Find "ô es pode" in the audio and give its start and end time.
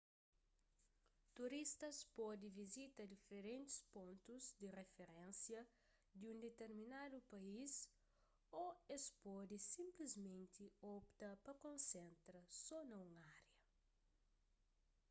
8.63-9.55